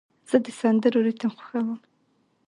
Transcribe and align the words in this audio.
زه 0.29 0.37
د 0.45 0.47
سندرو 0.59 0.99
ریتم 1.07 1.31
خوښوم. 1.37 1.69